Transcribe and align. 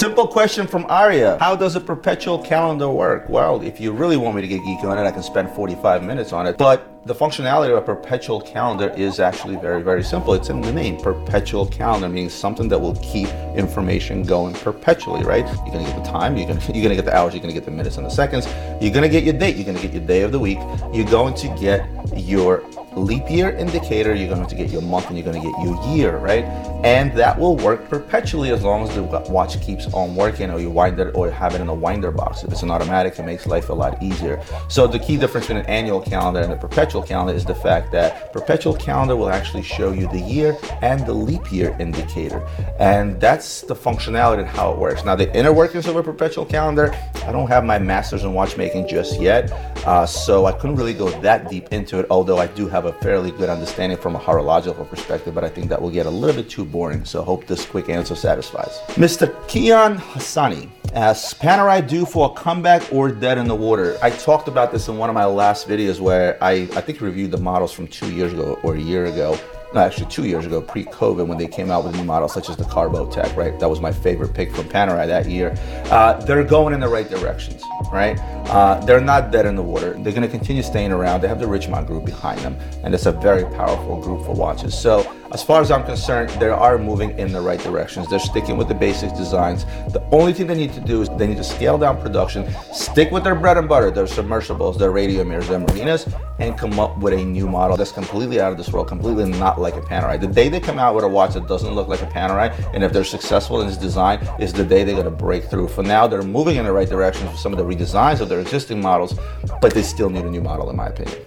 Simple 0.00 0.26
question 0.26 0.66
from 0.66 0.86
Aria. 0.88 1.36
How 1.40 1.54
does 1.54 1.76
a 1.76 1.80
perpetual 1.80 2.38
calendar 2.38 2.88
work? 2.88 3.28
Well, 3.28 3.60
if 3.60 3.78
you 3.78 3.92
really 3.92 4.16
want 4.16 4.34
me 4.34 4.40
to 4.40 4.48
get 4.48 4.62
geeky 4.62 4.84
on 4.84 4.96
it, 4.96 5.02
I 5.02 5.10
can 5.10 5.22
spend 5.22 5.50
45 5.50 6.02
minutes 6.02 6.32
on 6.32 6.46
it. 6.46 6.56
But 6.56 7.06
the 7.06 7.14
functionality 7.14 7.70
of 7.70 7.76
a 7.76 7.82
perpetual 7.82 8.40
calendar 8.40 8.88
is 8.96 9.20
actually 9.20 9.56
very, 9.56 9.82
very 9.82 10.02
simple. 10.02 10.32
It's 10.32 10.48
in 10.48 10.62
the 10.62 10.72
name. 10.72 10.96
Perpetual 10.96 11.66
calendar 11.66 12.08
means 12.08 12.32
something 12.32 12.66
that 12.68 12.78
will 12.78 12.94
keep 13.02 13.28
information 13.54 14.22
going 14.22 14.54
perpetually, 14.54 15.22
right? 15.22 15.44
You're 15.44 15.74
gonna 15.74 15.84
get 15.84 16.02
the 16.02 16.10
time, 16.10 16.34
you're 16.38 16.48
gonna 16.48 16.60
you're 16.72 16.82
gonna 16.82 16.96
get 16.96 17.04
the 17.04 17.14
hours, 17.14 17.34
you're 17.34 17.42
gonna 17.42 17.52
get 17.52 17.66
the 17.66 17.70
minutes 17.70 17.98
and 17.98 18.06
the 18.06 18.10
seconds, 18.10 18.46
you're 18.80 18.94
gonna 18.94 19.06
get 19.06 19.24
your 19.24 19.34
date, 19.34 19.56
you're 19.56 19.66
gonna 19.66 19.82
get 19.82 19.92
your 19.92 20.06
day 20.06 20.22
of 20.22 20.32
the 20.32 20.38
week, 20.38 20.60
you're 20.94 21.10
going 21.10 21.34
to 21.34 21.48
get 21.60 21.86
your 22.16 22.64
leap 22.96 23.30
year 23.30 23.50
indicator, 23.50 24.14
you're 24.14 24.28
going 24.28 24.46
to 24.46 24.54
get 24.54 24.70
your 24.70 24.82
month 24.82 25.08
and 25.08 25.16
you're 25.16 25.24
going 25.24 25.40
to 25.40 25.48
get 25.48 25.62
your 25.62 25.80
year, 25.94 26.18
right? 26.18 26.44
And 26.84 27.12
that 27.12 27.38
will 27.38 27.56
work 27.56 27.88
perpetually 27.88 28.50
as 28.50 28.62
long 28.62 28.88
as 28.88 28.94
the 28.94 29.02
watch 29.02 29.60
keeps 29.60 29.86
on 29.92 30.16
working 30.16 30.50
or 30.50 30.58
you 30.58 30.70
wind 30.70 30.98
it 30.98 31.14
or 31.14 31.30
have 31.30 31.54
it 31.54 31.60
in 31.60 31.68
a 31.68 31.74
winder 31.74 32.10
box. 32.10 32.42
If 32.42 32.52
it's 32.52 32.62
an 32.62 32.70
automatic, 32.70 33.18
it 33.18 33.24
makes 33.24 33.46
life 33.46 33.68
a 33.68 33.72
lot 33.72 34.02
easier. 34.02 34.42
So 34.68 34.86
the 34.86 34.98
key 34.98 35.16
difference 35.16 35.46
between 35.46 35.64
an 35.64 35.70
annual 35.70 36.00
calendar 36.00 36.40
and 36.40 36.52
a 36.52 36.56
perpetual 36.56 37.02
calendar 37.02 37.34
is 37.34 37.44
the 37.44 37.54
fact 37.54 37.92
that 37.92 38.32
perpetual 38.32 38.74
calendar 38.74 39.16
will 39.16 39.30
actually 39.30 39.62
show 39.62 39.92
you 39.92 40.08
the 40.08 40.20
year 40.20 40.56
and 40.82 41.06
the 41.06 41.12
leap 41.12 41.52
year 41.52 41.76
indicator. 41.78 42.46
And 42.78 43.20
that's 43.20 43.62
the 43.62 43.74
functionality 43.74 44.40
and 44.40 44.48
how 44.48 44.72
it 44.72 44.78
works. 44.78 45.04
Now 45.04 45.14
the 45.14 45.34
inner 45.36 45.52
workings 45.52 45.86
of 45.86 45.96
a 45.96 46.02
perpetual 46.02 46.44
calendar, 46.44 46.92
I 47.26 47.32
don't 47.32 47.48
have 47.48 47.64
my 47.64 47.78
master's 47.78 48.24
in 48.24 48.32
watchmaking 48.32 48.88
just 48.88 49.20
yet. 49.20 49.50
Uh, 49.86 50.04
so 50.04 50.46
I 50.46 50.52
couldn't 50.52 50.76
really 50.76 50.94
go 50.94 51.08
that 51.20 51.48
deep 51.48 51.72
into 51.72 51.98
it, 51.98 52.06
although 52.10 52.38
I 52.38 52.46
do 52.48 52.68
have 52.68 52.79
a 52.84 52.92
fairly 52.92 53.30
good 53.30 53.48
understanding 53.48 53.98
from 53.98 54.14
a 54.14 54.18
horological 54.18 54.84
perspective, 54.84 55.34
but 55.34 55.44
I 55.44 55.48
think 55.48 55.68
that 55.68 55.80
will 55.80 55.90
get 55.90 56.06
a 56.06 56.10
little 56.10 56.40
bit 56.40 56.50
too 56.50 56.64
boring. 56.64 57.04
So 57.04 57.22
hope 57.22 57.46
this 57.46 57.64
quick 57.66 57.88
answer 57.88 58.14
satisfies. 58.14 58.78
Mr. 58.90 59.32
Kian 59.46 59.96
Hassani 59.96 60.68
asks, 60.94 61.34
Panerai 61.34 61.86
due 61.86 62.04
for 62.04 62.30
a 62.30 62.34
comeback 62.34 62.82
or 62.92 63.10
dead 63.10 63.38
in 63.38 63.46
the 63.46 63.54
water? 63.54 63.96
I 64.02 64.10
talked 64.10 64.48
about 64.48 64.72
this 64.72 64.88
in 64.88 64.98
one 64.98 65.08
of 65.08 65.14
my 65.14 65.24
last 65.24 65.68
videos 65.68 66.00
where 66.00 66.42
I, 66.42 66.68
I 66.74 66.80
think 66.80 67.00
reviewed 67.00 67.30
the 67.30 67.38
models 67.38 67.72
from 67.72 67.86
two 67.86 68.12
years 68.12 68.32
ago 68.32 68.58
or 68.62 68.74
a 68.74 68.80
year 68.80 69.06
ago 69.06 69.38
no, 69.72 69.80
actually 69.80 70.06
two 70.06 70.24
years 70.24 70.46
ago, 70.46 70.60
pre-COVID, 70.60 71.26
when 71.26 71.38
they 71.38 71.46
came 71.46 71.70
out 71.70 71.84
with 71.84 71.94
new 71.94 72.02
models 72.02 72.34
such 72.34 72.48
as 72.50 72.56
the 72.56 72.64
Carbotech, 72.64 73.36
right? 73.36 73.58
That 73.60 73.70
was 73.70 73.80
my 73.80 73.92
favorite 73.92 74.34
pick 74.34 74.52
from 74.52 74.64
Panerai 74.64 75.06
that 75.06 75.26
year. 75.26 75.54
Uh, 75.86 76.14
they're 76.14 76.42
going 76.42 76.74
in 76.74 76.80
the 76.80 76.88
right 76.88 77.08
directions, 77.08 77.62
right? 77.92 78.18
Uh, 78.48 78.80
they're 78.84 79.00
not 79.00 79.30
dead 79.30 79.46
in 79.46 79.54
the 79.54 79.62
water. 79.62 79.92
They're 79.92 80.12
going 80.12 80.22
to 80.22 80.28
continue 80.28 80.62
staying 80.62 80.90
around. 80.90 81.20
They 81.20 81.28
have 81.28 81.38
the 81.38 81.46
Richemont 81.46 81.86
group 81.86 82.04
behind 82.04 82.40
them, 82.40 82.56
and 82.82 82.92
it's 82.92 83.06
a 83.06 83.12
very 83.12 83.44
powerful 83.54 84.00
group 84.00 84.26
for 84.26 84.34
watches. 84.34 84.76
So 84.76 85.08
as 85.32 85.44
far 85.44 85.60
as 85.60 85.70
I'm 85.70 85.84
concerned, 85.84 86.30
they 86.40 86.48
are 86.48 86.76
moving 86.76 87.16
in 87.16 87.30
the 87.30 87.40
right 87.40 87.60
directions. 87.60 88.08
They're 88.10 88.18
sticking 88.18 88.56
with 88.56 88.66
the 88.66 88.74
basic 88.74 89.14
designs. 89.14 89.64
The 89.92 90.02
only 90.10 90.32
thing 90.32 90.48
they 90.48 90.56
need 90.56 90.72
to 90.72 90.80
do 90.80 91.02
is 91.02 91.08
they 91.10 91.28
need 91.28 91.36
to 91.36 91.44
scale 91.44 91.78
down 91.78 92.00
production, 92.00 92.52
stick 92.72 93.12
with 93.12 93.22
their 93.22 93.36
bread 93.36 93.56
and 93.56 93.68
butter, 93.68 93.92
their 93.92 94.08
submersibles, 94.08 94.76
their 94.76 94.90
Radiomirs, 94.90 95.46
their 95.46 95.60
marinas, 95.60 96.08
and 96.40 96.58
come 96.58 96.80
up 96.80 96.98
with 96.98 97.14
a 97.14 97.24
new 97.24 97.48
model 97.48 97.76
that's 97.76 97.92
completely 97.92 98.40
out 98.40 98.50
of 98.50 98.58
this 98.58 98.70
world, 98.72 98.88
completely 98.88 99.30
not 99.30 99.59
like 99.60 99.74
a 99.76 99.80
Panerai. 99.80 100.20
The 100.20 100.26
day 100.26 100.48
they 100.48 100.60
come 100.60 100.78
out 100.78 100.94
with 100.94 101.04
a 101.04 101.08
watch 101.08 101.34
that 101.34 101.46
doesn't 101.46 101.74
look 101.74 101.88
like 101.88 102.02
a 102.02 102.06
Panerai, 102.06 102.74
and 102.74 102.82
if 102.82 102.92
they're 102.92 103.04
successful 103.04 103.60
in 103.60 103.68
this 103.68 103.76
design, 103.76 104.26
is 104.38 104.52
the 104.52 104.64
day 104.64 104.84
they're 104.84 104.94
going 104.94 105.04
to 105.04 105.10
break 105.10 105.44
through. 105.44 105.68
For 105.68 105.82
now, 105.82 106.06
they're 106.06 106.22
moving 106.22 106.56
in 106.56 106.64
the 106.64 106.72
right 106.72 106.88
direction 106.88 107.28
for 107.28 107.36
some 107.36 107.52
of 107.52 107.58
the 107.58 107.64
redesigns 107.64 108.20
of 108.20 108.28
their 108.28 108.40
existing 108.40 108.80
models, 108.80 109.18
but 109.60 109.72
they 109.72 109.82
still 109.82 110.10
need 110.10 110.24
a 110.24 110.30
new 110.30 110.40
model, 110.40 110.70
in 110.70 110.76
my 110.76 110.88
opinion. 110.88 111.18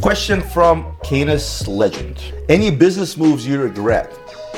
Question 0.00 0.42
from 0.42 0.96
Canis 1.02 1.66
Legend. 1.66 2.20
Any 2.48 2.70
business 2.70 3.16
moves 3.16 3.46
you 3.46 3.60
regret? 3.60 4.12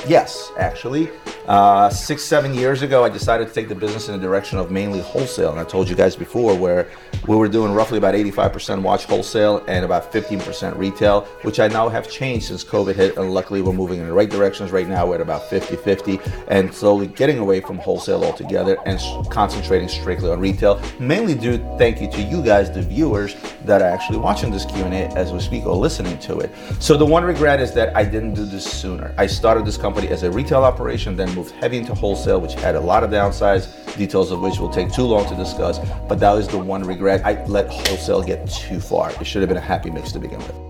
Yes, 0.06 0.50
actually. 0.58 1.10
Uh, 1.48 1.88
six, 1.88 2.22
seven 2.22 2.52
years 2.52 2.82
ago, 2.82 3.02
I 3.02 3.08
decided 3.08 3.48
to 3.48 3.54
take 3.54 3.70
the 3.70 3.74
business 3.74 4.10
in 4.10 4.14
the 4.14 4.20
direction 4.20 4.58
of 4.58 4.70
mainly 4.70 5.00
wholesale. 5.00 5.50
And 5.50 5.58
I 5.58 5.64
told 5.64 5.88
you 5.88 5.96
guys 5.96 6.14
before 6.14 6.54
where 6.54 6.90
we 7.26 7.36
were 7.36 7.48
doing 7.48 7.72
roughly 7.72 7.96
about 7.96 8.14
85% 8.14 8.82
watch 8.82 9.06
wholesale 9.06 9.64
and 9.66 9.82
about 9.82 10.12
15% 10.12 10.76
retail, 10.76 11.22
which 11.42 11.58
I 11.58 11.68
now 11.68 11.88
have 11.88 12.10
changed 12.10 12.48
since 12.48 12.62
COVID 12.62 12.94
hit. 12.96 13.16
And 13.16 13.32
luckily, 13.32 13.62
we're 13.62 13.72
moving 13.72 13.98
in 13.98 14.06
the 14.06 14.12
right 14.12 14.28
directions 14.28 14.72
right 14.72 14.86
now. 14.86 15.06
We're 15.06 15.14
at 15.14 15.20
about 15.22 15.48
50 15.48 15.76
50 15.76 16.20
and 16.48 16.72
slowly 16.72 17.06
getting 17.06 17.38
away 17.38 17.62
from 17.62 17.78
wholesale 17.78 18.24
altogether 18.24 18.76
and 18.84 19.00
concentrating 19.30 19.88
strictly 19.88 20.30
on 20.30 20.40
retail. 20.40 20.78
Mainly 21.00 21.34
due, 21.34 21.56
thank 21.78 22.02
you 22.02 22.10
to 22.10 22.20
you 22.20 22.42
guys, 22.42 22.70
the 22.70 22.82
viewers 22.82 23.36
that 23.64 23.80
are 23.80 23.88
actually 23.88 24.18
watching 24.18 24.50
this 24.50 24.66
Q&A 24.66 25.06
as 25.16 25.32
we 25.32 25.40
speak 25.40 25.64
or 25.64 25.74
listening 25.76 26.18
to 26.18 26.40
it. 26.40 26.50
So 26.78 26.98
the 26.98 27.06
one 27.06 27.24
regret 27.24 27.58
is 27.58 27.72
that 27.72 27.96
I 27.96 28.04
didn't 28.04 28.34
do 28.34 28.44
this 28.44 28.70
sooner. 28.70 29.14
I 29.16 29.26
started 29.26 29.64
this 29.64 29.78
company 29.78 30.08
as 30.08 30.24
a 30.24 30.30
retail 30.30 30.62
operation, 30.62 31.16
then 31.16 31.37
moved 31.38 31.52
heavy 31.52 31.78
into 31.78 31.94
wholesale, 31.94 32.40
which 32.40 32.54
had 32.54 32.74
a 32.74 32.80
lot 32.80 33.04
of 33.04 33.10
downsides, 33.10 33.64
details 33.96 34.30
of 34.32 34.40
which 34.40 34.58
will 34.58 34.68
take 34.68 34.92
too 34.92 35.04
long 35.04 35.26
to 35.28 35.36
discuss. 35.36 35.78
But 36.08 36.18
that 36.20 36.36
is 36.36 36.48
the 36.48 36.58
one 36.58 36.82
regret. 36.82 37.24
I 37.24 37.44
let 37.46 37.68
wholesale 37.68 38.22
get 38.22 38.48
too 38.50 38.80
far. 38.80 39.12
It 39.20 39.24
should 39.26 39.42
have 39.42 39.48
been 39.48 39.56
a 39.56 39.68
happy 39.74 39.90
mix 39.90 40.12
to 40.12 40.18
begin 40.18 40.38
with. 40.40 40.67